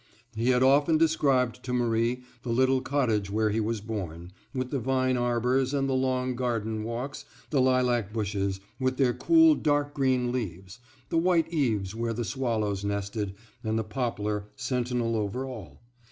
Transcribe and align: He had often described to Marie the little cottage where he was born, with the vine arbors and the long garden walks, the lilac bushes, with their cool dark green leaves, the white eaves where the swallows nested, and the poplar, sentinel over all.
He 0.35 0.49
had 0.49 0.63
often 0.63 0.97
described 0.97 1.61
to 1.61 1.73
Marie 1.73 2.23
the 2.41 2.49
little 2.49 2.81
cottage 2.81 3.29
where 3.29 3.51
he 3.51 3.59
was 3.59 3.81
born, 3.81 4.31
with 4.51 4.71
the 4.71 4.79
vine 4.79 5.15
arbors 5.15 5.75
and 5.75 5.87
the 5.87 5.93
long 5.93 6.35
garden 6.35 6.83
walks, 6.83 7.23
the 7.51 7.61
lilac 7.61 8.11
bushes, 8.11 8.59
with 8.79 8.97
their 8.97 9.13
cool 9.13 9.53
dark 9.53 9.93
green 9.93 10.31
leaves, 10.31 10.79
the 11.09 11.19
white 11.19 11.53
eaves 11.53 11.93
where 11.93 12.13
the 12.13 12.25
swallows 12.25 12.83
nested, 12.83 13.35
and 13.63 13.77
the 13.77 13.83
poplar, 13.83 14.45
sentinel 14.55 15.15
over 15.15 15.45
all. 15.45 15.83